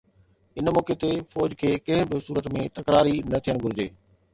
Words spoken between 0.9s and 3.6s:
تي فوج کي ڪنهن به صورت ۾ تڪراري نه ٿيڻ